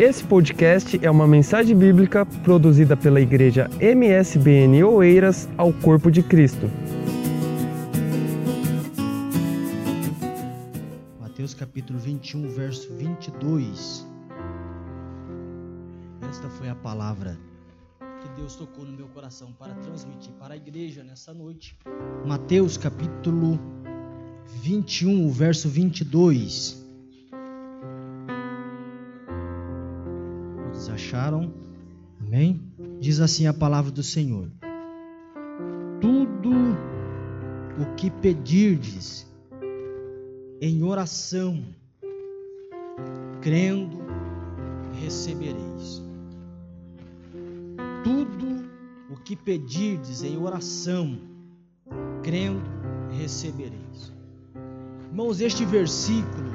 [0.00, 6.70] Esse podcast é uma mensagem bíblica produzida pela igreja MSBN Oeiras ao Corpo de Cristo.
[11.20, 14.06] Mateus capítulo 21, verso 22.
[16.30, 17.38] Esta foi a palavra
[18.22, 21.76] que Deus tocou no meu coração para transmitir para a igreja nessa noite.
[22.24, 23.60] Mateus capítulo
[24.62, 26.79] 21, verso 22.
[30.90, 31.52] Acharam?
[32.20, 32.60] Amém?
[33.00, 34.50] Diz assim a palavra do Senhor:
[36.00, 36.50] Tudo
[37.80, 39.26] o que pedirdes
[40.60, 41.64] em oração,
[43.40, 43.98] crendo,
[45.00, 46.02] recebereis.
[48.04, 48.68] Tudo
[49.10, 51.18] o que pedirdes em oração,
[52.22, 52.68] crendo,
[53.10, 54.12] recebereis.
[55.08, 56.50] Irmãos, este versículo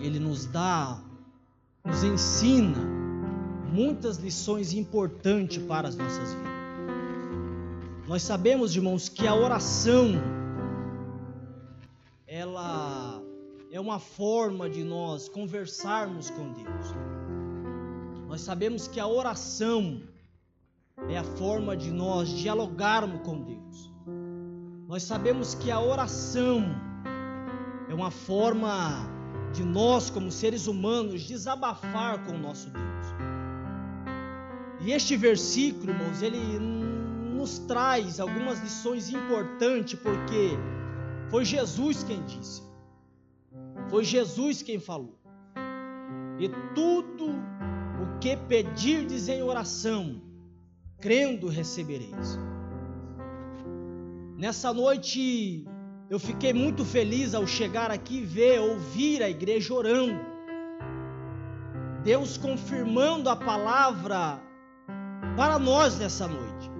[0.00, 1.00] ele nos dá,
[1.84, 2.97] nos ensina
[3.78, 6.58] muitas lições importantes para as nossas vidas.
[8.08, 10.14] Nós sabemos, irmãos, que a oração
[12.26, 13.22] ela
[13.70, 16.86] é uma forma de nós conversarmos com Deus.
[18.26, 20.02] Nós sabemos que a oração
[21.08, 23.92] é a forma de nós dialogarmos com Deus.
[24.88, 26.64] Nós sabemos que a oração
[27.88, 29.08] é uma forma
[29.52, 33.37] de nós, como seres humanos, desabafar com o nosso Deus.
[34.90, 36.38] Este versículo, irmãos, ele
[37.36, 40.56] nos traz algumas lições importantes, porque
[41.28, 42.62] foi Jesus quem disse,
[43.90, 45.14] foi Jesus quem falou.
[46.38, 50.22] E tudo o que pedirdes em oração,
[50.98, 52.38] crendo recebereis.
[54.38, 55.66] Nessa noite
[56.08, 60.18] eu fiquei muito feliz ao chegar aqui e ver, ouvir a igreja orando.
[62.02, 64.47] Deus confirmando a palavra
[65.36, 66.70] para nós nessa noite.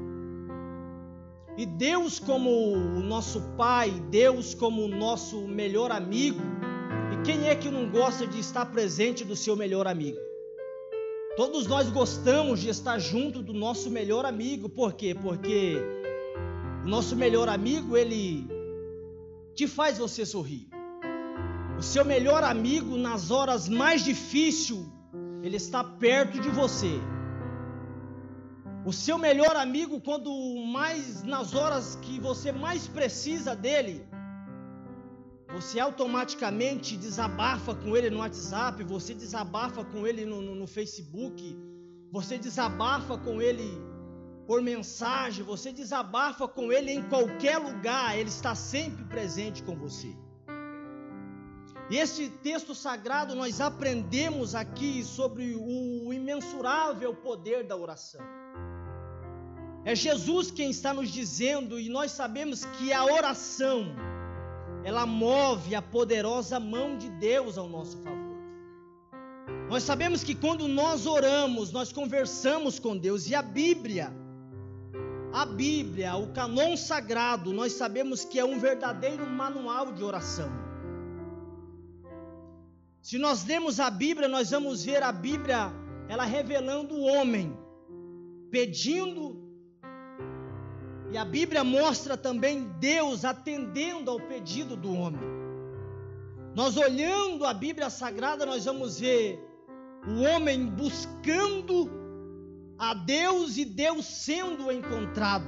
[1.56, 6.40] E Deus, como o nosso Pai, Deus, como o nosso melhor amigo,
[7.12, 10.18] e quem é que não gosta de estar presente do seu melhor amigo?
[11.36, 15.14] Todos nós gostamos de estar junto do nosso melhor amigo, por quê?
[15.14, 15.76] Porque
[16.84, 18.46] o nosso melhor amigo, ele
[19.54, 20.68] te faz você sorrir.
[21.76, 24.80] O seu melhor amigo, nas horas mais difíceis,
[25.42, 27.00] ele está perto de você.
[28.88, 30.30] O seu melhor amigo, quando
[30.64, 34.08] mais nas horas que você mais precisa dele,
[35.52, 41.54] você automaticamente desabafa com ele no WhatsApp, você desabafa com ele no, no, no Facebook,
[42.10, 43.68] você desabafa com ele
[44.46, 50.16] por mensagem, você desabafa com ele em qualquer lugar, ele está sempre presente com você.
[51.90, 58.37] E este texto sagrado nós aprendemos aqui sobre o imensurável poder da oração.
[59.88, 63.86] É Jesus quem está nos dizendo, e nós sabemos que a oração,
[64.84, 68.36] ela move a poderosa mão de Deus ao nosso favor.
[69.70, 74.12] Nós sabemos que quando nós oramos, nós conversamos com Deus, e a Bíblia,
[75.32, 80.50] a Bíblia, o canon sagrado, nós sabemos que é um verdadeiro manual de oração.
[83.00, 85.72] Se nós lemos a Bíblia, nós vamos ver a Bíblia,
[86.10, 87.56] ela revelando o homem,
[88.50, 89.37] pedindo
[91.10, 95.20] e a Bíblia mostra também Deus atendendo ao pedido do homem.
[96.54, 99.42] Nós olhando a Bíblia Sagrada, nós vamos ver
[100.06, 101.90] o homem buscando
[102.78, 105.46] a Deus e Deus sendo encontrado.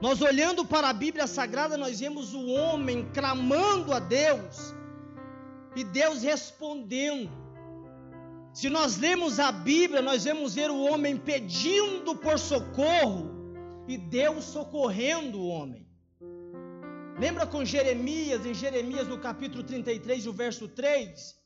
[0.00, 4.74] Nós olhando para a Bíblia Sagrada, nós vemos o homem clamando a Deus
[5.76, 7.30] e Deus respondendo.
[8.52, 13.41] Se nós lemos a Bíblia, nós vamos ver o homem pedindo por socorro
[13.86, 15.86] e Deus socorrendo o homem.
[17.18, 21.42] Lembra com Jeremias, em Jeremias no capítulo 33, o verso 3?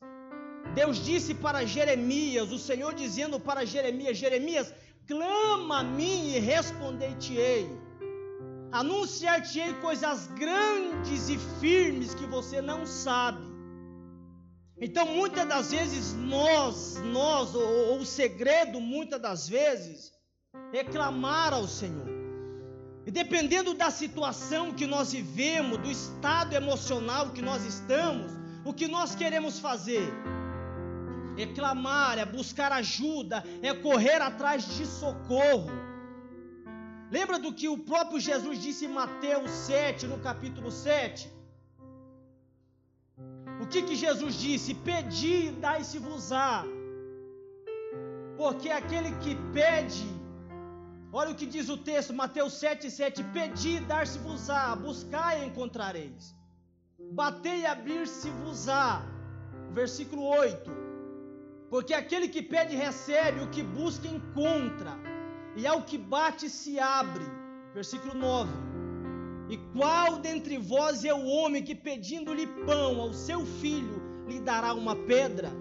[0.73, 4.73] Deus disse para Jeremias, o Senhor dizendo para Jeremias: Jeremias,
[5.07, 7.69] clama a mim e responder-te-ei.
[8.71, 13.45] Anunciar-te-ei coisas grandes e firmes que você não sabe.
[14.79, 20.11] Então, muitas das vezes, nós, nós, ou, ou o segredo, muitas das vezes,
[20.71, 22.16] é clamar ao Senhor.
[23.07, 28.29] E dependendo da situação que nós vivemos, do estado emocional que nós estamos,
[28.65, 30.05] o que nós queremos fazer?
[31.37, 35.71] É clamar, é buscar ajuda, é correr atrás de socorro.
[37.09, 41.31] Lembra do que o próprio Jesus disse em Mateus 7, no capítulo 7?
[43.61, 44.73] O que, que Jesus disse?
[44.73, 46.65] Pedi, dai-se-vos-á.
[48.35, 50.05] Porque aquele que pede,
[51.19, 56.35] olha o que diz o texto, Mateus 7,7: Pedi, dar-se-vos-á, buscai e encontrareis,
[57.19, 58.87] batei abrir-se-vos-á.
[59.79, 60.71] Versículo 8:
[61.71, 64.93] Porque aquele que pede, recebe, o que busca, encontra,
[65.55, 67.25] e ao que bate, se abre.
[67.73, 68.51] Versículo 9:
[69.49, 73.97] E qual dentre vós é o homem que, pedindo-lhe pão ao seu filho,
[74.27, 75.51] lhe dará uma pedra?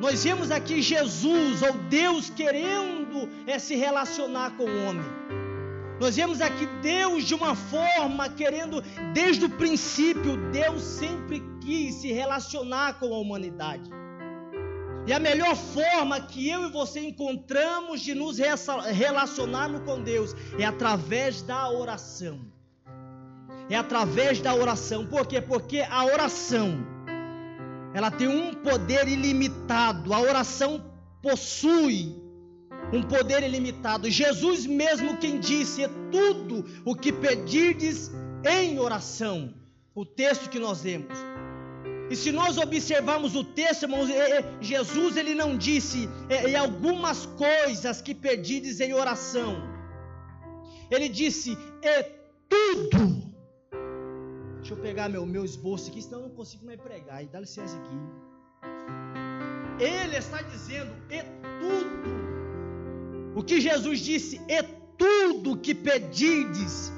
[0.00, 2.97] Nós vemos aqui Jesus, ou Deus, querendo
[3.46, 5.06] é, se relacionar com o homem.
[6.00, 8.80] Nós vemos aqui Deus de uma forma querendo,
[9.12, 13.90] desde o princípio, Deus sempre quis se relacionar com a humanidade.
[15.06, 18.38] E a melhor forma que eu e você encontramos de nos
[18.92, 22.40] relacionarmos com Deus é através da oração.
[23.70, 25.06] É através da oração.
[25.06, 25.40] Por quê?
[25.40, 26.86] Porque a oração
[27.94, 30.12] ela tem um poder ilimitado.
[30.12, 30.84] A oração
[31.22, 32.14] possui
[32.92, 34.10] um poder ilimitado.
[34.10, 38.10] Jesus mesmo quem disse: é tudo o que pedirdes
[38.44, 39.54] em oração.
[39.94, 41.18] O texto que nós lemos.
[42.10, 47.26] E se nós observarmos o texto, irmãos, é, é, Jesus ele não disse é, algumas
[47.26, 49.56] coisas que pedirdes em oração.
[50.90, 52.02] Ele disse: é
[52.48, 53.28] tudo
[54.68, 57.24] Deixa eu pegar meu, meu esboço aqui, senão eu não consigo mais pregar.
[57.24, 57.96] E dá licença aqui.
[59.82, 62.27] Ele está dizendo: é tudo.
[63.38, 64.64] O que Jesus disse: é
[65.02, 66.92] tudo que pedirdes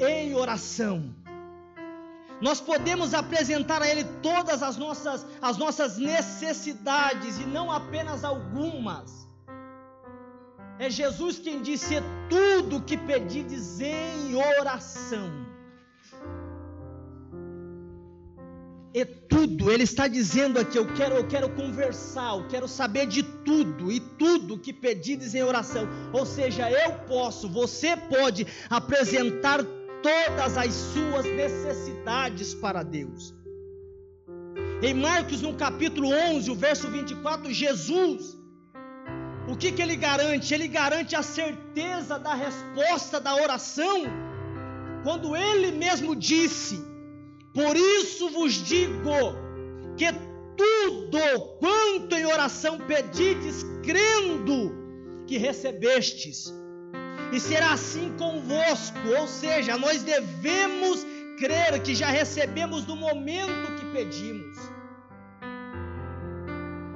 [0.00, 1.14] em oração.
[2.40, 9.28] Nós podemos apresentar a Ele todas as nossas, as nossas necessidades e não apenas algumas.
[10.78, 15.30] É Jesus quem disse: é tudo que pedirdes em oração.
[18.94, 19.70] É tudo.
[19.70, 23.98] Ele está dizendo aqui: eu quero, eu quero conversar, eu quero saber de tudo e
[23.98, 25.88] tudo que pedides em oração.
[26.12, 29.64] Ou seja, eu posso, você pode apresentar
[30.02, 33.34] todas as suas necessidades para Deus.
[34.82, 38.36] Em Marcos, no capítulo 11, o verso 24, Jesus,
[39.48, 40.52] o que, que ele garante?
[40.54, 44.02] Ele garante a certeza da resposta da oração,
[45.02, 46.93] quando ele mesmo disse:
[47.54, 49.10] por isso vos digo
[49.96, 50.06] que
[50.56, 54.74] tudo quanto em oração pedides, crendo
[55.26, 56.52] que recebestes,
[57.32, 61.06] e será assim convosco, ou seja, nós devemos
[61.38, 64.58] crer que já recebemos no momento que pedimos.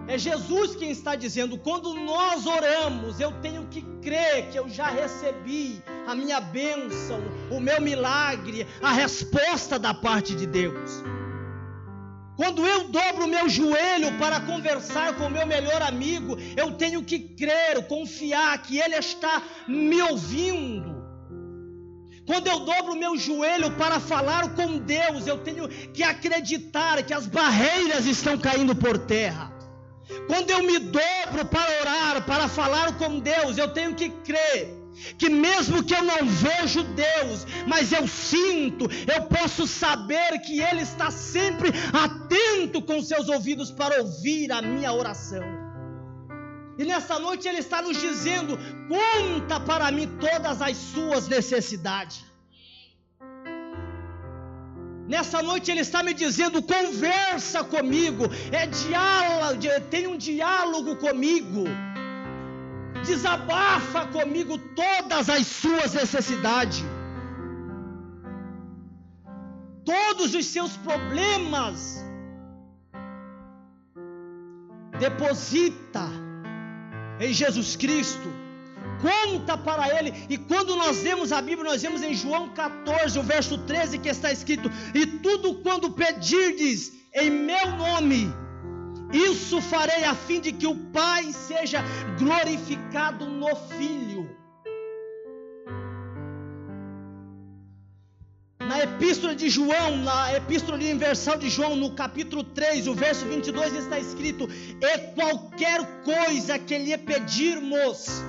[0.09, 4.89] É Jesus quem está dizendo: quando nós oramos, eu tenho que crer que eu já
[4.89, 11.03] recebi a minha bênção, o meu milagre, a resposta da parte de Deus.
[12.37, 17.03] Quando eu dobro o meu joelho para conversar com o meu melhor amigo, eu tenho
[17.03, 20.97] que crer, confiar que Ele está me ouvindo.
[22.25, 27.13] Quando eu dobro o meu joelho para falar com Deus, eu tenho que acreditar que
[27.13, 29.58] as barreiras estão caindo por terra.
[30.27, 34.79] Quando eu me dobro para orar, para falar com Deus, eu tenho que crer
[35.17, 40.83] que mesmo que eu não vejo Deus, mas eu sinto, eu posso saber que Ele
[40.83, 45.45] está sempre atento com seus ouvidos para ouvir a minha oração.
[46.77, 52.28] E nessa noite Ele está nos dizendo: conta para mim todas as suas necessidades.
[55.09, 61.65] Nessa noite ele está me dizendo: conversa comigo, é diálogo, tem um diálogo comigo.
[63.07, 66.85] Desabafa comigo todas as suas necessidades.
[69.85, 72.05] Todos os seus problemas.
[74.99, 76.07] Deposita
[77.21, 78.29] em Jesus Cristo
[79.01, 80.13] conta para ele.
[80.29, 84.09] E quando nós vemos a Bíblia, nós vemos em João 14, o verso 13, que
[84.09, 88.33] está escrito: E tudo quando pedirdes em meu nome,
[89.13, 91.83] isso farei a fim de que o Pai seja
[92.19, 94.39] glorificado no Filho.
[98.61, 103.73] Na epístola de João, na epístola universal de João, no capítulo 3, o verso 22
[103.73, 108.23] está escrito: E qualquer coisa que lhe pedirmos,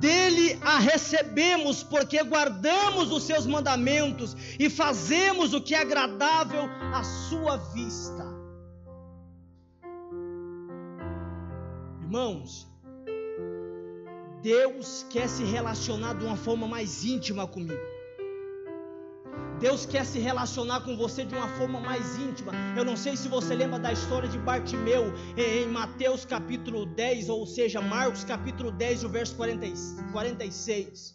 [0.00, 6.64] dele a recebemos, porque guardamos os seus mandamentos e fazemos o que é agradável
[6.94, 8.26] à sua vista.
[12.00, 12.66] Irmãos,
[14.42, 17.97] Deus quer se relacionar de uma forma mais íntima comigo.
[19.60, 22.52] Deus quer se relacionar com você de uma forma mais íntima.
[22.76, 27.44] Eu não sei se você lembra da história de Bartimeu em Mateus capítulo 10, ou
[27.46, 31.14] seja, Marcos capítulo 10, o verso 46.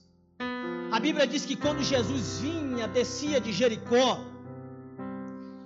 [0.92, 4.20] A Bíblia diz que quando Jesus vinha, descia de Jericó,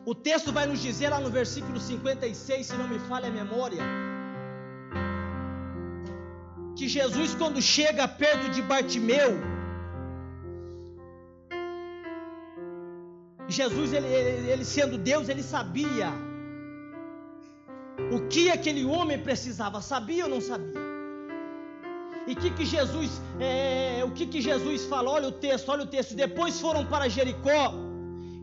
[0.06, 3.84] o texto vai nos dizer lá no versículo 56, se não me falha a memória,
[6.78, 9.57] que Jesus, quando chega perto de Bartimeu,
[13.48, 16.12] Jesus, ele, ele, ele sendo Deus, ele sabia
[18.12, 20.88] o que aquele homem precisava, sabia ou não sabia?
[22.28, 25.10] E que que Jesus, é, o que que Jesus fala?
[25.10, 26.14] Olha o texto, olha o texto.
[26.14, 27.74] Depois foram para Jericó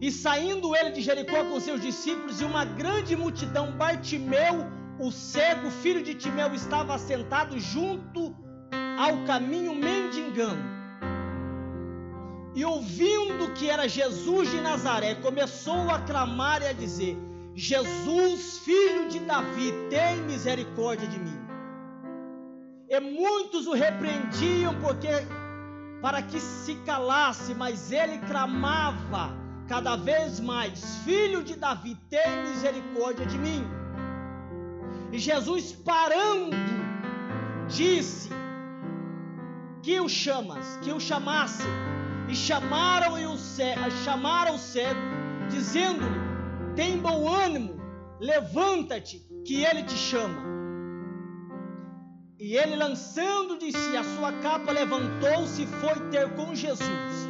[0.00, 4.66] e saindo ele de Jericó com seus discípulos e uma grande multidão, Bartimeu,
[4.98, 8.34] o cego, filho de Timeu, estava sentado junto
[8.98, 10.73] ao caminho mendigando.
[12.54, 17.18] E ouvindo que era Jesus de Nazaré, começou a clamar e a dizer:
[17.54, 21.38] Jesus, filho de Davi, tem misericórdia de mim.
[22.88, 25.08] E muitos o repreendiam porque
[26.00, 29.34] para que se calasse, mas ele clamava
[29.66, 33.66] cada vez mais: Filho de Davi, tem misericórdia de mim.
[35.10, 36.56] E Jesus parando,
[37.66, 38.30] disse:
[39.82, 41.64] Que o chamas, que o chamasse
[42.28, 45.00] e chamaram o cego, chamaram o cego,
[45.50, 46.20] dizendo-lhe:
[46.74, 47.74] Tem bom ânimo,
[48.20, 50.54] levanta-te, que ele te chama.
[52.38, 57.28] E ele, lançando de si a sua capa, levantou-se e foi ter com Jesus.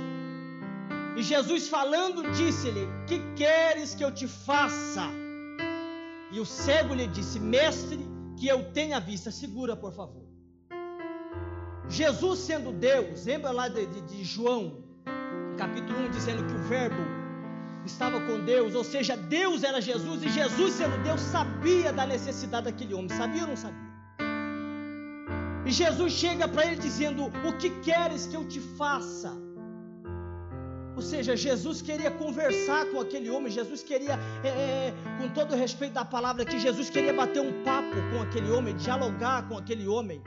[1.16, 5.08] E Jesus, falando, disse-lhe: Que queres que eu te faça?
[6.32, 8.00] E o cego lhe disse: Mestre,
[8.36, 9.30] que eu tenha vista.
[9.30, 10.24] Segura, por favor.
[11.88, 14.83] Jesus sendo Deus, lembra lá de, de, de João,
[15.54, 17.02] capítulo 1, dizendo que o Verbo
[17.84, 22.64] estava com Deus, ou seja, Deus era Jesus e Jesus, sendo Deus, sabia da necessidade
[22.66, 23.84] daquele homem, sabia ou não sabia?
[25.66, 29.32] E Jesus chega para ele dizendo: O que queres que eu te faça?
[30.96, 35.56] Ou seja, Jesus queria conversar com aquele homem, Jesus queria, é, é, com todo o
[35.56, 39.88] respeito da palavra, que Jesus queria bater um papo com aquele homem, dialogar com aquele
[39.88, 40.22] homem.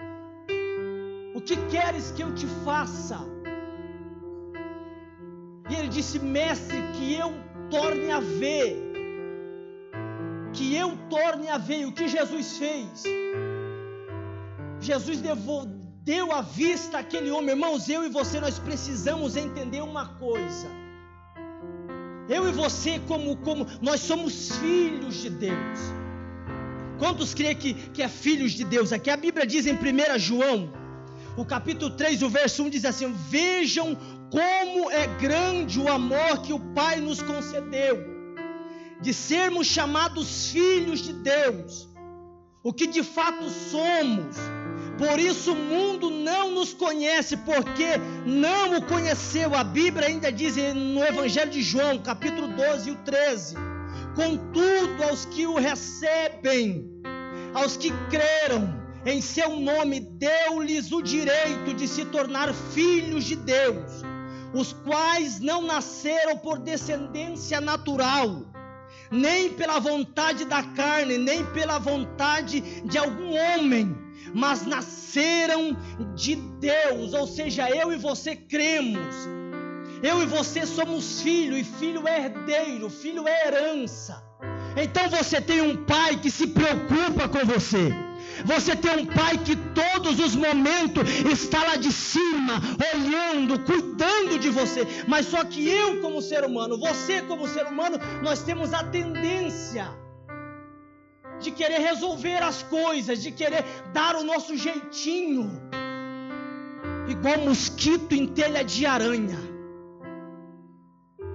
[1.33, 3.19] O que queres que eu te faça?
[5.69, 7.33] E ele disse: Mestre, que eu
[7.69, 8.87] torne a ver.
[10.53, 13.03] Que eu torne a ver o que Jesus fez.
[14.79, 15.21] Jesus
[16.03, 17.51] deu a vista àquele homem.
[17.51, 20.67] Irmãos, eu e você, nós precisamos entender uma coisa.
[22.29, 25.79] Eu e você, como, como nós somos filhos de Deus.
[26.99, 28.91] Quantos creem que, que é filhos de Deus?
[28.91, 30.73] Aqui a Bíblia diz em 1 João,
[31.37, 33.95] o capítulo 3, o verso 1 diz assim: Vejam
[34.31, 38.05] como é grande o amor que o Pai nos concedeu,
[39.01, 41.87] de sermos chamados filhos de Deus,
[42.63, 44.35] o que de fato somos.
[44.97, 49.53] Por isso o mundo não nos conhece, porque não o conheceu.
[49.53, 53.55] A Bíblia ainda diz no Evangelho de João, capítulo 12 e o 13:
[54.15, 56.89] Contudo, aos que o recebem,
[57.53, 64.03] aos que creram, em seu nome, deu-lhes o direito de se tornar filhos de Deus
[64.53, 68.43] os quais não nasceram por descendência natural,
[69.11, 73.95] nem pela vontade da carne, nem pela vontade de algum homem,
[74.33, 75.75] mas nasceram
[76.15, 79.15] de Deus, ou seja, eu e você cremos.
[80.03, 84.23] Eu e você somos filho, e filho é herdeiro, filho é herança.
[84.75, 88.06] Então você tem um pai que se preocupa com você.
[88.45, 92.61] Você tem um pai que todos os momentos está lá de cima,
[92.93, 94.85] olhando, cuidando de você.
[95.07, 99.87] Mas só que eu, como ser humano, você, como ser humano, nós temos a tendência
[101.39, 103.63] de querer resolver as coisas, de querer
[103.93, 105.51] dar o nosso jeitinho,
[107.07, 109.37] igual mosquito em telha de aranha.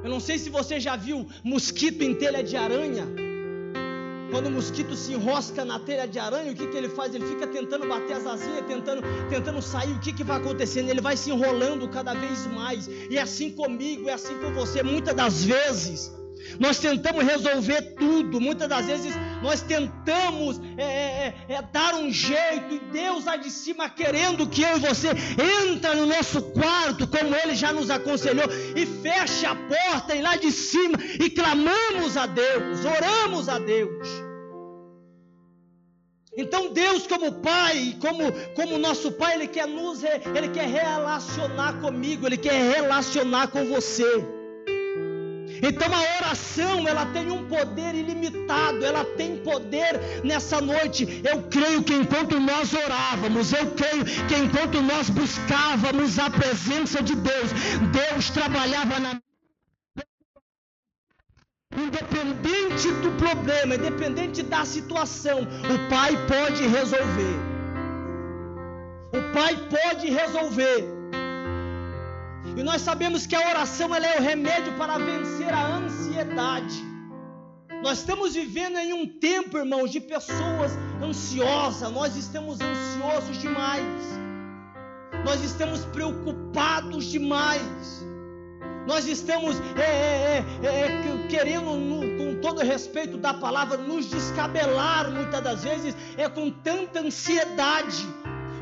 [0.03, 3.07] Eu não sei se você já viu mosquito em telha de aranha.
[4.33, 7.15] Quando o mosquito se enrosca na telha de aranha, o que, que ele faz?
[7.15, 9.93] Ele fica tentando bater as asinhas, tentando, tentando sair.
[9.93, 10.89] O que, que vai acontecendo?
[10.89, 12.89] Ele vai se enrolando cada vez mais.
[12.89, 14.83] E é assim comigo, é assim com você.
[14.83, 16.11] Muitas das vezes,
[16.59, 18.41] nós tentamos resolver tudo.
[18.41, 22.75] Muitas das vezes, nós tentamos é, é, é, é dar um jeito.
[22.75, 27.35] E Deus lá de cima querendo que eu e você entre no nosso quarto, como
[27.35, 32.27] Ele já nos aconselhou, e feche a porta e lá de cima e clamamos a
[32.27, 34.22] Deus, oramos a Deus.
[36.35, 42.27] Então Deus como Pai, como como nosso Pai, ele quer nos ele quer relacionar comigo,
[42.27, 44.25] ele quer relacionar com você.
[45.63, 51.23] Então a oração, ela tem um poder ilimitado, ela tem poder nessa noite.
[51.23, 57.15] Eu creio que enquanto nós orávamos, eu creio que enquanto nós buscávamos a presença de
[57.15, 57.53] Deus,
[57.93, 59.21] Deus trabalhava na
[61.77, 67.37] Independente do problema, independente da situação, o Pai pode resolver.
[69.13, 70.85] O Pai pode resolver.
[72.57, 76.93] E nós sabemos que a oração é o remédio para vencer a ansiedade.
[77.83, 81.91] Nós estamos vivendo em um tempo, irmãos, de pessoas ansiosas.
[81.91, 83.83] Nós estamos ansiosos demais.
[85.25, 88.05] Nós estamos preocupados demais.
[88.87, 95.11] Nós estamos é, é, é, é querendo, no, com todo respeito da palavra, nos descabelar
[95.11, 98.07] muitas das vezes, é com tanta ansiedade,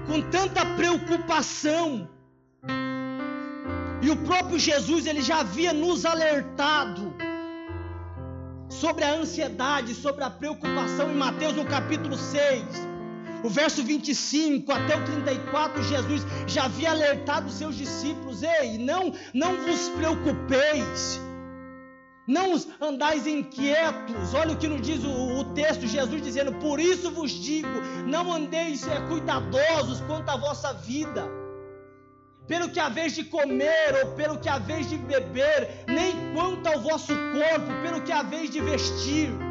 [0.06, 2.08] com tanta preocupação.
[4.02, 7.14] E o próprio Jesus, ele já havia nos alertado
[8.68, 12.89] sobre a ansiedade, sobre a preocupação em Mateus no capítulo 6
[13.42, 19.12] o verso 25 até o 34, Jesus já havia alertado os seus discípulos: Ei, não,
[19.32, 21.20] não vos preocupeis,
[22.26, 24.34] não andais inquietos.
[24.34, 27.68] Olha o que nos diz o, o texto: Jesus dizendo: Por isso vos digo,
[28.06, 31.28] não andeis é, cuidadosos quanto à vossa vida,
[32.46, 37.14] pelo que haveis de comer ou pelo que haveis de beber, nem quanto ao vosso
[37.14, 39.49] corpo, pelo que haveis de vestir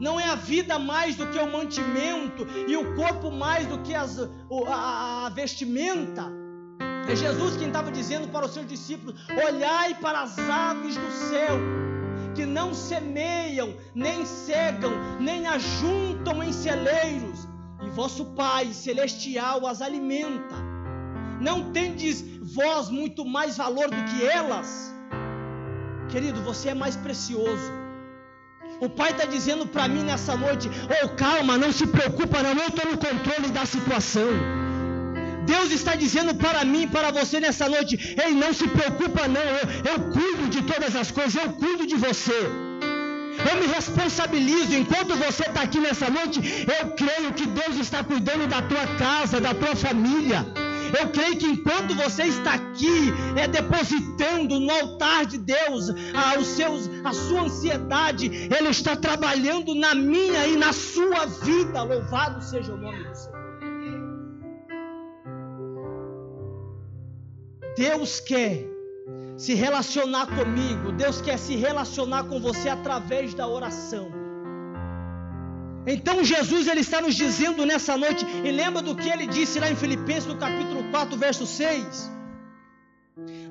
[0.00, 3.94] não é a vida mais do que o mantimento e o corpo mais do que
[3.94, 4.18] as,
[4.66, 6.32] a, a vestimenta.
[7.06, 11.58] É Jesus quem estava dizendo para os seus discípulos: olhai para as aves do céu,
[12.34, 17.46] que não semeiam, nem cegam, nem ajuntam em celeiros,
[17.84, 20.54] e vosso Pai celestial as alimenta.
[21.40, 22.22] Não tendes
[22.54, 24.94] vós muito mais valor do que elas?
[26.10, 27.79] Querido, você é mais precioso.
[28.80, 30.70] O Pai está dizendo para mim nessa noite:
[31.02, 34.30] oh, calma, não se preocupa, não, eu estou no controle da situação.
[35.44, 39.66] Deus está dizendo para mim, para você nessa noite: ei, não se preocupa, não, eu,
[39.92, 42.40] eu cuido de todas as coisas, eu cuido de você.
[43.50, 46.40] Eu me responsabilizo, enquanto você está aqui nessa noite,
[46.78, 50.46] eu creio que Deus está cuidando da tua casa, da tua família.
[50.98, 56.46] Eu creio que enquanto você está aqui, é depositando no altar de Deus a, os
[56.46, 61.82] seus, a sua ansiedade, Ele está trabalhando na minha e na sua vida.
[61.82, 63.40] Louvado seja o nome do Senhor.
[67.76, 68.66] Deus quer
[69.36, 74.19] se relacionar comigo, Deus quer se relacionar com você através da oração.
[75.86, 79.70] Então Jesus ele está nos dizendo nessa noite, e lembra do que ele disse lá
[79.70, 82.10] em Filipenses no capítulo 4, verso 6?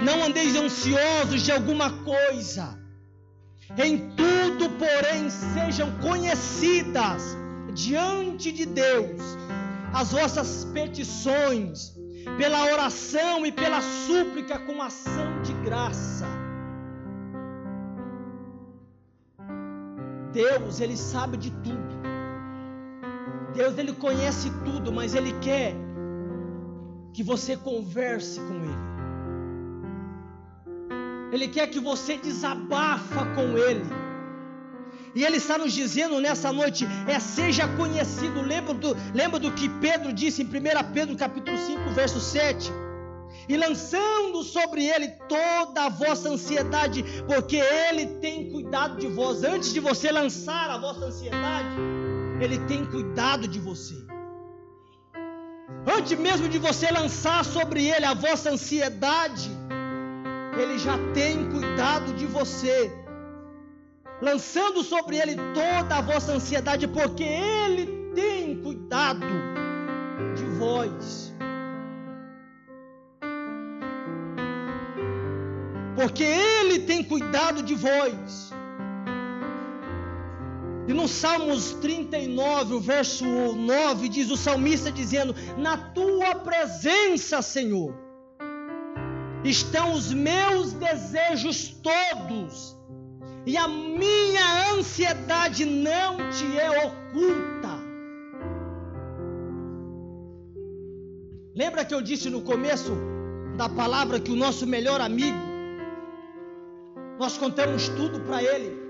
[0.03, 2.79] Não andeis ansiosos de alguma coisa.
[3.77, 7.37] Em tudo, porém, sejam conhecidas
[7.73, 9.21] diante de Deus
[9.93, 11.93] as vossas petições,
[12.37, 16.27] pela oração e pela súplica com ação de graça.
[20.31, 21.98] Deus, ele sabe de tudo.
[23.53, 25.75] Deus ele conhece tudo, mas ele quer
[27.13, 28.89] que você converse com ele.
[31.31, 33.85] Ele quer que você desabafa com ele.
[35.15, 38.41] E ele está nos dizendo nessa noite, é seja conhecido.
[38.41, 42.71] Lembra do, lembra do que Pedro disse em 1 Pedro capítulo 5, verso 7?
[43.47, 49.43] E lançando sobre ele toda a vossa ansiedade, porque ele tem cuidado de vós.
[49.43, 51.75] Antes de você lançar a vossa ansiedade,
[52.39, 53.95] ele tem cuidado de você.
[55.85, 59.49] Antes mesmo de você lançar sobre Ele a vossa ansiedade,
[60.57, 62.91] Ele já tem cuidado de você.
[64.21, 69.25] Lançando sobre Ele toda a vossa ansiedade, porque Ele tem cuidado
[70.35, 71.33] de vós.
[75.95, 78.53] Porque Ele tem cuidado de vós.
[80.89, 87.93] E no Salmos 39, o verso 9, diz o salmista dizendo: Na tua presença, Senhor,
[89.43, 92.75] estão os meus desejos todos,
[93.45, 97.69] e a minha ansiedade não te é oculta.
[101.55, 102.97] Lembra que eu disse no começo
[103.55, 105.37] da palavra que o nosso melhor amigo,
[107.19, 108.88] nós contamos tudo para ele.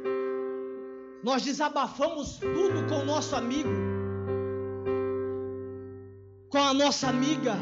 [1.24, 3.70] Nós desabafamos tudo com o nosso amigo,
[6.50, 7.56] com a nossa amiga.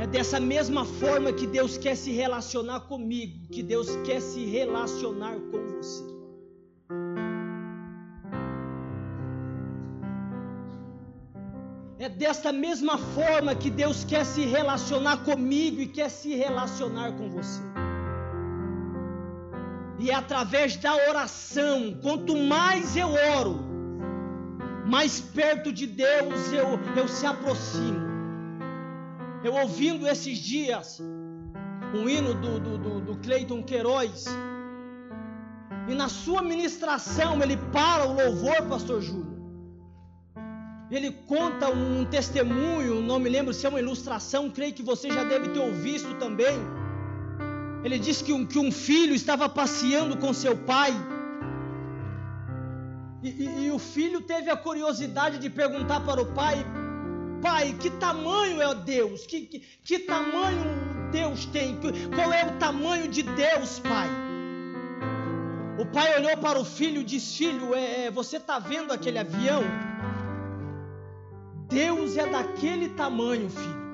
[0.00, 5.34] É dessa mesma forma que Deus quer se relacionar comigo, que Deus quer se relacionar
[5.34, 6.14] com você.
[12.00, 17.30] É desta mesma forma que Deus quer se relacionar comigo e quer se relacionar com
[17.30, 17.73] você.
[20.04, 23.58] E é através da oração, quanto mais eu oro,
[24.84, 28.04] mais perto de Deus eu, eu se aproximo.
[29.42, 31.00] Eu ouvindo esses dias
[31.94, 34.26] um hino do, do, do, do Cleiton Queiroz,
[35.88, 39.38] e na sua ministração ele para o louvor, Pastor Júlio.
[40.90, 45.24] Ele conta um testemunho, não me lembro se é uma ilustração, creio que você já
[45.24, 46.83] deve ter ouvido também
[47.84, 50.90] ele disse que um, que um filho estava passeando com seu pai.
[53.22, 56.64] E, e, e o filho teve a curiosidade de perguntar para o pai:
[57.42, 59.26] Pai, que tamanho é Deus?
[59.26, 60.64] Que, que, que tamanho
[61.12, 61.78] Deus tem?
[62.14, 64.08] Qual é o tamanho de Deus, pai?
[65.78, 69.18] O pai olhou para o filho e disse: Filho, é, é você está vendo aquele
[69.18, 69.62] avião?
[71.68, 73.84] Deus é daquele tamanho, filho.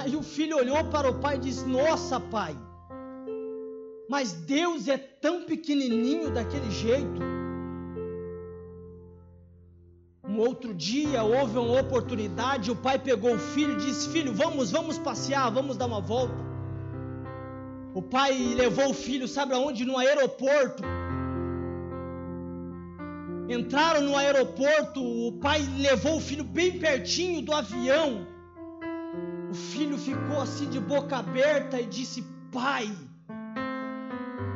[0.00, 2.56] Aí o filho olhou para o pai e disse: Nossa, pai,
[4.08, 7.20] mas Deus é tão pequenininho daquele jeito.
[10.28, 14.70] Um outro dia houve uma oportunidade, o pai pegou o filho e disse: Filho, vamos,
[14.70, 16.34] vamos passear, vamos dar uma volta.
[17.94, 19.84] O pai levou o filho, sabe aonde?
[19.84, 20.82] No aeroporto.
[23.48, 28.26] Entraram no aeroporto, o pai levou o filho bem pertinho do avião.
[29.50, 32.92] O filho ficou assim de boca aberta e disse: Pai,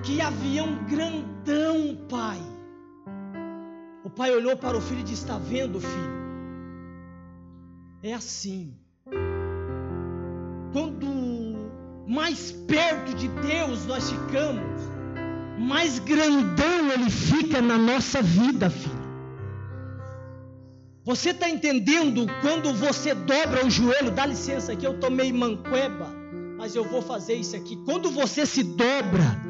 [0.03, 2.41] que avião grandão, pai.
[4.05, 6.21] O pai olhou para o filho e disse: Está vendo, filho?
[8.03, 8.75] É assim.
[10.73, 11.07] Quando
[12.07, 14.83] mais perto de Deus nós ficamos,
[15.59, 19.01] mais grandão Ele fica na nossa vida, filho.
[21.05, 24.11] Você está entendendo quando você dobra o joelho?
[24.11, 26.09] Dá licença aqui, eu tomei manqueba,
[26.57, 27.77] mas eu vou fazer isso aqui.
[27.85, 29.50] Quando você se dobra,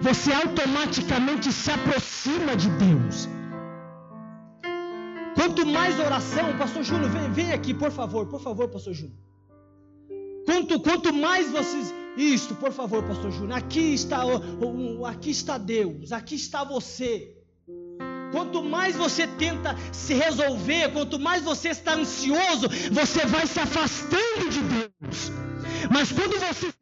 [0.00, 3.28] você automaticamente se aproxima de Deus.
[5.34, 9.18] Quanto mais oração, Pastor Júnior, vem, vem aqui, por favor, por favor, Pastor Júnior.
[10.46, 11.92] Quanto, quanto mais vocês.
[12.16, 13.58] Isto, por favor, Pastor Júnior.
[13.58, 14.22] Aqui está,
[15.08, 17.36] aqui está Deus, aqui está você.
[18.30, 24.48] Quanto mais você tenta se resolver, quanto mais você está ansioso, você vai se afastando
[24.50, 25.32] de Deus.
[25.90, 26.72] Mas quando você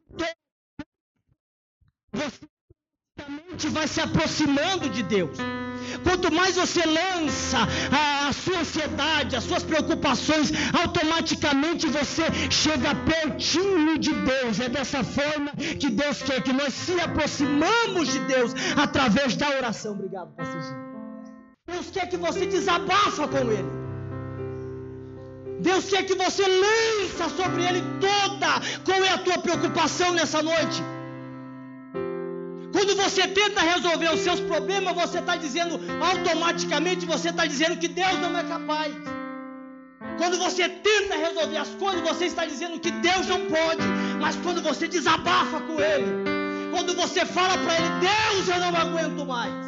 [2.11, 2.52] você
[3.69, 5.37] vai se aproximando de Deus.
[6.03, 7.59] Quanto mais você lança
[7.91, 14.59] a, a, sua ansiedade, as suas preocupações, automaticamente você chega pertinho de Deus.
[14.59, 19.93] É dessa forma que Deus quer que nós se aproximamos de Deus através da oração.
[19.93, 20.93] Obrigado, pastor Gil.
[21.67, 23.83] Deus quer que você desabafa com Ele.
[25.59, 30.83] Deus quer que você lança sobre Ele toda qual é a tua preocupação nessa noite.
[32.83, 37.87] Quando você tenta resolver os seus problemas, você está dizendo, automaticamente você está dizendo que
[37.87, 38.93] Deus não é capaz.
[40.17, 43.83] Quando você tenta resolver as coisas, você está dizendo que Deus não pode.
[44.19, 46.11] Mas quando você desabafa com Ele,
[46.73, 49.65] quando você fala para Ele, Deus eu não aguento mais.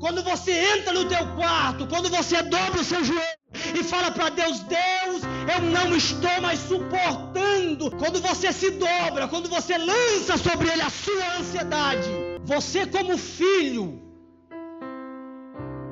[0.00, 3.38] Quando você entra no teu quarto, quando você dobra o seu joelho
[3.78, 5.20] e fala para Deus: Deus,
[5.52, 7.90] eu não estou mais suportando.
[7.92, 12.08] Quando você se dobra, quando você lança sobre ele a sua ansiedade,
[12.44, 14.00] você, como filho,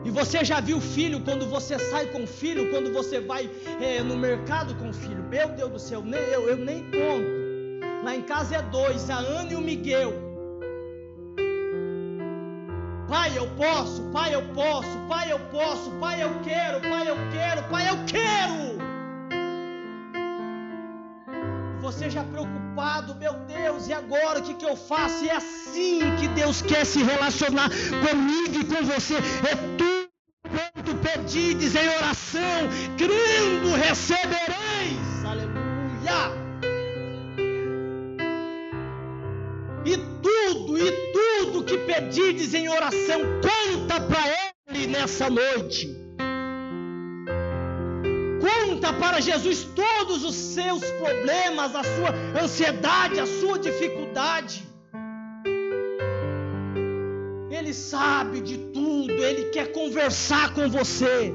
[0.04, 3.48] e você já viu filho quando você sai com filho, quando você vai
[3.80, 5.22] é, no mercado com filho?
[5.24, 7.42] Meu Deus do céu, nem, eu, eu nem conto.
[8.04, 10.12] Lá em casa é dois, a Ana e o Miguel.
[13.08, 17.62] Pai, eu posso, pai, eu posso, pai, eu posso, pai, eu quero, pai, eu quero,
[17.64, 18.91] pai, eu quero.
[21.82, 25.24] Você já preocupado, meu Deus, e agora o que, que eu faço?
[25.24, 29.16] E é assim que Deus quer se relacionar comigo e com você.
[29.16, 30.08] É tudo
[30.48, 35.24] quanto pedides em oração, crendo recebereis.
[35.24, 36.42] Aleluia.
[39.84, 46.01] E tudo, e tudo que pedides em oração, conta para Ele nessa noite.
[48.90, 54.66] Para Jesus todos os seus problemas, a sua ansiedade, a sua dificuldade.
[57.50, 61.32] Ele sabe de tudo, Ele quer conversar com você.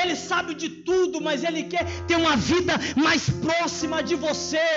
[0.00, 4.68] Ele sabe de tudo, mas Ele quer ter uma vida mais próxima de você.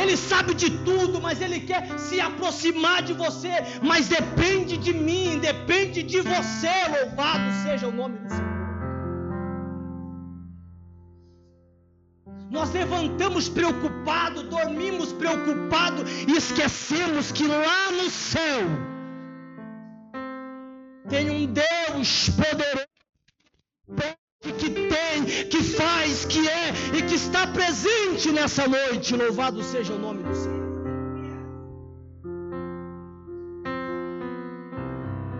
[0.00, 3.52] Ele sabe de tudo, mas Ele quer se aproximar de você.
[3.82, 6.74] Mas depende de mim, depende de você.
[7.00, 8.53] Louvado seja o nome do Senhor.
[12.54, 18.62] Nós levantamos preocupado, dormimos preocupado e esquecemos que lá no céu
[21.08, 22.86] tem um Deus poderoso
[24.60, 29.16] que tem, que faz, que é e que está presente nessa noite.
[29.16, 30.64] Louvado seja o nome do Senhor.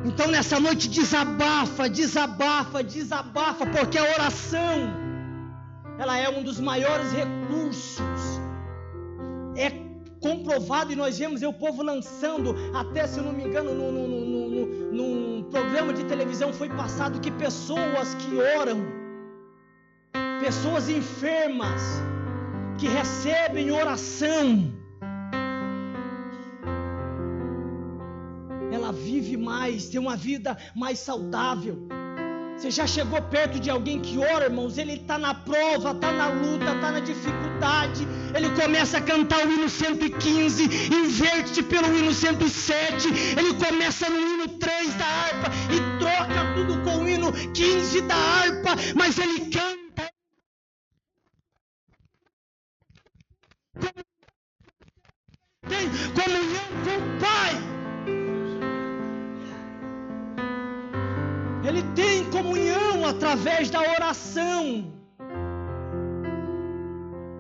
[0.05, 5.04] Então nessa noite desabafa, desabafa, desabafa, porque a oração
[5.99, 8.41] ela é um dos maiores recursos.
[9.57, 9.71] É
[10.21, 14.93] comprovado e nós vemos o povo lançando, até se não me engano, no, no, no,
[14.93, 18.87] num programa de televisão foi passado que pessoas que oram,
[20.41, 21.83] pessoas enfermas,
[22.79, 24.73] que recebem oração,
[28.73, 31.87] ela vive mais, tem uma vida mais saudável.
[32.57, 34.79] Você já chegou perto de alguém que ora, irmãos?
[34.79, 38.09] Ele está na prova, está na luta, está na dificuldade.
[38.35, 40.65] Ele começa a cantar o hino 115,
[40.95, 43.09] inverte pelo hino 107.
[43.37, 48.17] Ele começa no hino 3 da harpa e troca tudo com o hino 15 da
[48.17, 48.71] harpa.
[48.95, 49.75] Mas ele canta.
[56.15, 57.64] Comunhão com o Pai.
[62.45, 64.93] Comunhão através da oração.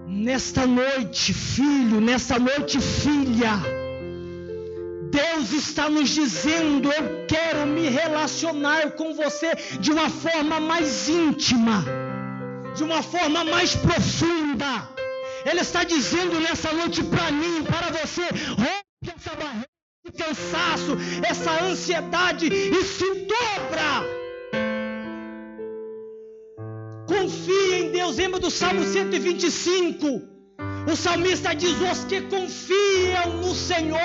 [0.06, 3.54] Nesta noite, filho, nesta noite, filha,
[5.10, 11.84] Deus está nos dizendo: Eu quero me relacionar com você de uma forma mais íntima,
[12.74, 14.88] de uma forma mais profunda.
[15.44, 18.22] Ele está dizendo nessa noite para mim, para você:
[18.62, 19.74] rompe essa barreira
[20.16, 24.13] cansaço, essa ansiedade e se dobra.
[28.04, 28.16] Deus.
[28.16, 30.22] Lembra do Salmo 125?
[30.90, 33.98] O salmista diz: Os que confiam no Senhor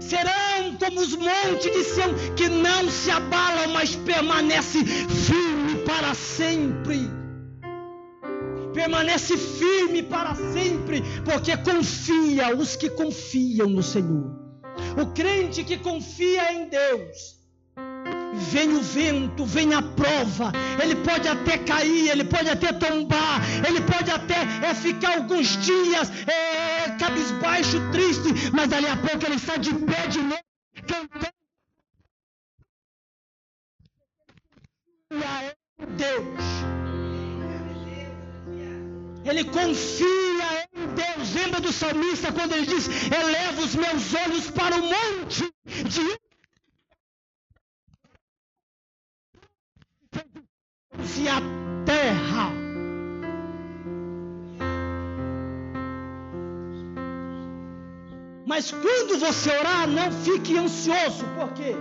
[0.00, 7.08] serão como os montes de Sião que não se abalam, mas permanece firme para sempre.
[8.74, 14.40] Permanece firme para sempre, porque confia os que confiam no Senhor.
[15.00, 17.41] O crente que confia em Deus,
[18.32, 23.80] vem o vento, vem a prova, ele pode até cair, ele pode até tombar, ele
[23.82, 29.56] pode até é, ficar alguns dias é, cabisbaixo, triste, mas dali a pouco ele está
[29.56, 30.42] de pé de novo,
[30.86, 31.32] cantando.
[35.96, 36.42] Deus.
[39.24, 41.34] Ele confia em Deus.
[41.34, 46.18] Lembra do salmista quando ele diz: Eleva os meus olhos para o monte de
[51.16, 51.40] e a
[51.84, 52.52] terra.
[58.46, 61.24] Mas quando você orar, não fique ansioso.
[61.38, 61.74] Por quê?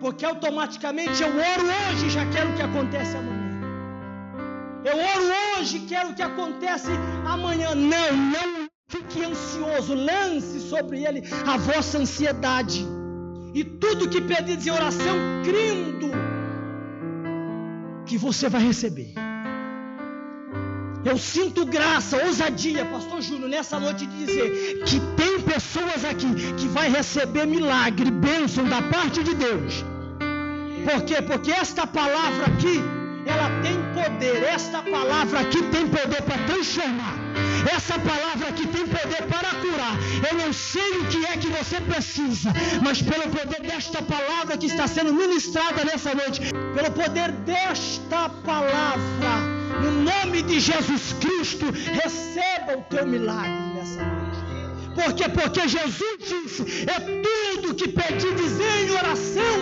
[0.00, 3.46] Porque automaticamente eu oro hoje e já quero que aconteça amanhã.
[4.84, 6.90] Eu oro hoje, quero que aconteça
[7.26, 7.74] amanhã.
[7.74, 9.94] Não, não fique ansioso.
[9.94, 12.86] Lance sobre ele a vossa ansiedade.
[13.52, 16.25] E tudo que pedir em oração, crendo
[18.06, 19.12] que você vai receber.
[21.04, 26.26] Eu sinto graça, ousadia, Pastor Júnior, nessa noite de dizer que tem pessoas aqui
[26.58, 29.84] que vai receber milagre, bênção da parte de Deus.
[30.88, 31.20] Por quê?
[31.22, 32.76] Porque esta palavra aqui
[33.26, 34.42] ela tem poder.
[34.44, 37.15] Esta palavra aqui tem poder para transformar.
[37.74, 39.96] Essa palavra aqui tem poder para curar.
[40.30, 42.52] Eu não sei o que é que você precisa,
[42.82, 46.40] mas pelo poder desta palavra que está sendo ministrada nessa noite,
[46.74, 49.32] pelo poder desta palavra,
[49.82, 51.66] no nome de Jesus Cristo,
[52.02, 54.46] receba o teu milagre nessa noite.
[54.94, 55.28] Por quê?
[55.28, 59.56] Porque Jesus disse: é tudo que pedides em oração,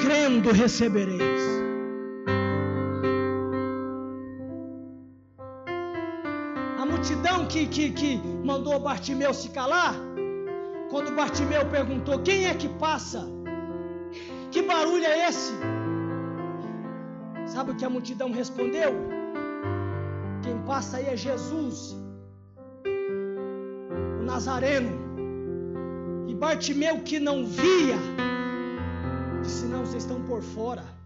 [0.00, 1.57] crendo recebereis.
[7.48, 9.94] Que, que, que mandou Bartimeu se calar?
[10.90, 13.26] Quando Bartimeu perguntou: Quem é que passa?
[14.50, 15.52] Que barulho é esse?
[17.46, 18.92] Sabe o que a multidão respondeu?
[20.42, 21.96] Quem passa aí é Jesus,
[24.20, 24.92] o Nazareno.
[26.28, 27.96] E Bartimeu, que não via,
[29.42, 30.97] disse: Não, vocês estão por fora.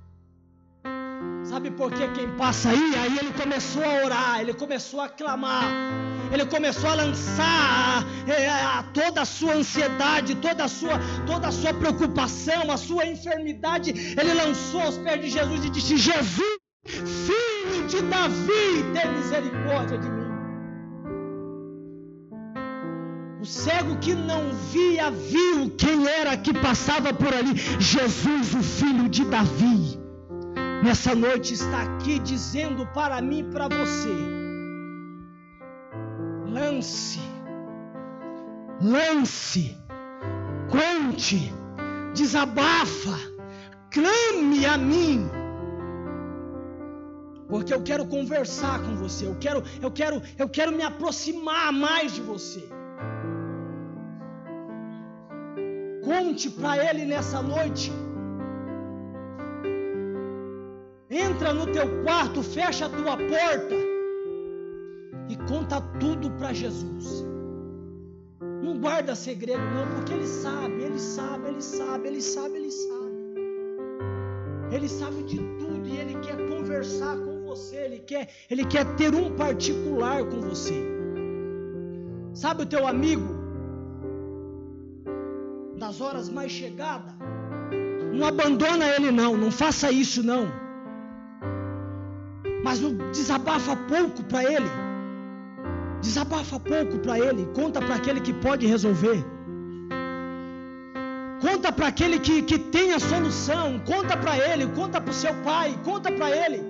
[1.45, 2.95] Sabe por que quem passa aí?
[2.97, 5.71] Aí ele começou a orar, ele começou a clamar,
[6.33, 11.75] ele começou a lançar é, toda a sua ansiedade, toda a sua, toda a sua
[11.75, 13.91] preocupação, a sua enfermidade.
[13.91, 20.09] Ele lançou aos pés de Jesus e disse: Jesus, filho de Davi, tem misericórdia de
[20.09, 20.33] mim.
[23.41, 27.57] O cego que não via, viu quem era que passava por ali.
[27.81, 30.02] Jesus, o filho de Davi
[30.83, 34.14] nessa noite está aqui dizendo para mim e para você:
[36.49, 37.21] lance,
[38.81, 39.79] lance,
[40.68, 41.53] conte,
[42.12, 43.16] desabafa,
[43.90, 45.31] clame a mim.
[47.49, 52.12] Porque eu quero conversar com você, eu quero, eu quero, eu quero me aproximar mais
[52.14, 52.66] de você.
[56.03, 57.92] Conte para ele nessa noite
[61.33, 63.75] Entra no teu quarto, fecha a tua porta
[65.31, 67.25] e conta tudo para Jesus.
[68.62, 73.12] Não guarda segredo, não, porque Ele sabe, Ele sabe, Ele sabe, Ele sabe, Ele sabe.
[74.73, 79.14] Ele sabe de tudo e Ele quer conversar com você, Ele quer, Ele quer ter
[79.14, 80.85] um particular com você.
[82.35, 83.35] Sabe o teu amigo
[85.79, 87.14] das horas mais chegadas?
[88.12, 90.62] Não abandona ele não, não faça isso não
[92.73, 94.71] mas não desabafa pouco para ele.
[96.01, 99.23] Desabafa pouco para ele, conta para aquele que pode resolver.
[101.39, 105.35] Conta para aquele que, que tem a solução, conta para ele, conta para o seu
[105.43, 106.63] pai, conta para ele.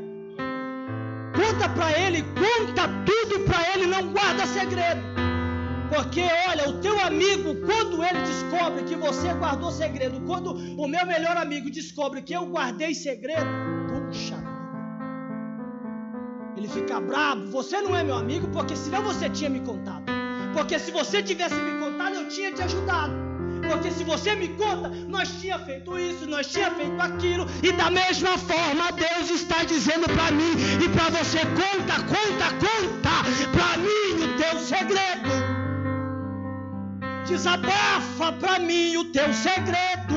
[1.41, 5.03] Conta para ele, conta tudo para ele, não guarda segredo.
[5.89, 11.07] Porque olha, o teu amigo, quando ele descobre que você guardou segredo, quando o meu
[11.07, 13.47] melhor amigo descobre que eu guardei segredo,
[13.89, 14.52] puxa
[16.73, 20.05] ele fica bravo, você não é meu amigo, porque senão você tinha me contado.
[20.53, 23.13] Porque se você tivesse me contado, eu tinha te ajudado.
[23.69, 27.91] Porque se você me conta, nós tinha feito isso, nós tinha feito aquilo, e da
[27.91, 30.53] mesma forma Deus está dizendo para mim
[30.85, 33.11] e para você: conta, conta, conta
[33.53, 35.31] para mim o teu segredo.
[37.27, 40.17] Desabafa para mim o teu segredo,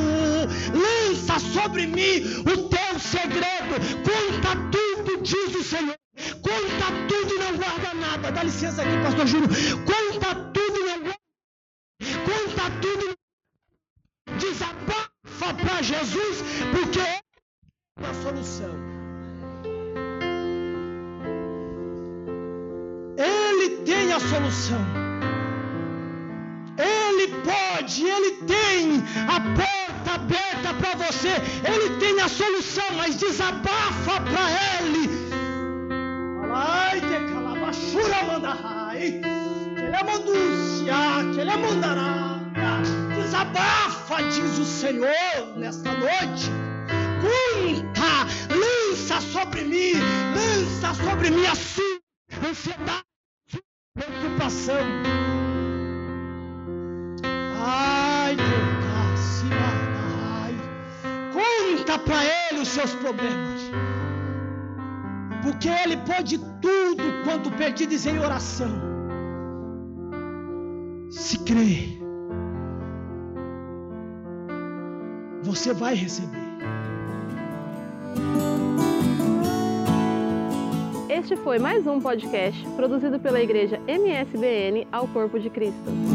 [0.74, 6.05] lança sobre mim o teu segredo, conta tudo, diz o Senhor.
[6.42, 8.32] Conta tudo e não guarda nada.
[8.32, 9.50] Dá licença aqui, pastor Júlio.
[9.84, 11.20] Conta tudo e não guarda.
[12.30, 13.16] Conta tudo.
[14.40, 17.20] Desabafa para Jesus, porque é
[18.02, 18.76] a solução.
[23.18, 24.86] Ele tem a solução.
[26.78, 31.36] Ele pode, ele tem a porta aberta para você.
[31.66, 35.15] Ele tem a solução, mas desabafa para ele
[36.58, 38.16] Ai, calabashura.
[39.76, 40.96] Que é mandúcia,
[41.34, 42.40] que ele é mandará.
[43.14, 46.50] Desabafa, diz o Senhor, nesta noite.
[47.22, 49.96] Conta, lança sobre mim,
[50.34, 52.00] lança sobre mim a sua
[52.50, 53.04] ansiedade,
[53.94, 54.80] preocupação.
[57.68, 58.38] Ai,
[60.32, 60.56] ai.
[61.34, 63.95] Conta para ele os seus problemas
[65.46, 68.68] porque Ele pode tudo quanto pedides em oração.
[71.12, 72.00] Se crer,
[75.44, 76.44] você vai receber.
[81.08, 86.15] Este foi mais um podcast produzido pela Igreja MSBN ao Corpo de Cristo.